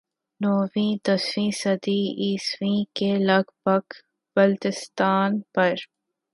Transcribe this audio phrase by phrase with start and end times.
[0.41, 3.85] نویں دسویں صدی عیسوی کے لگ بھگ
[4.37, 5.75] بلتستان پر